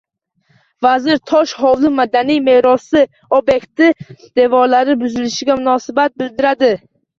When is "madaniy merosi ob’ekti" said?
1.97-3.91